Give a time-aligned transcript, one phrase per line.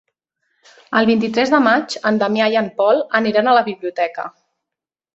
[0.99, 4.31] El vint-i-tres de maig en Damià i en Pol aniran a la biblioteca.